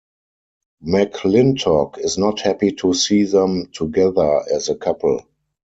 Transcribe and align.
McLyntock 0.83 1.99
is 1.99 2.17
not 2.17 2.39
happy 2.39 2.71
to 2.71 2.91
see 2.91 3.23
them 3.23 3.67
together 3.71 4.41
as 4.51 4.67
a 4.67 4.75
couple. 4.75 5.27